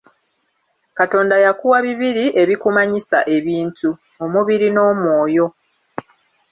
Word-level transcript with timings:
Katonda 0.97 1.35
yakuwa 1.45 1.77
bibiri 1.85 2.25
ebikumanyisa 2.41 3.19
ebintu; 3.37 3.89
omubiri 4.23 4.67
n'omwoyo. 4.71 5.45